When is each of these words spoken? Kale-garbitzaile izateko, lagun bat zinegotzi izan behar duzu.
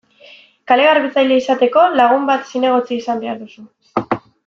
Kale-garbitzaile 0.71 1.37
izateko, 1.43 1.85
lagun 2.01 2.25
bat 2.33 2.51
zinegotzi 2.55 2.99
izan 3.05 3.23
behar 3.27 3.43
duzu. 3.43 3.69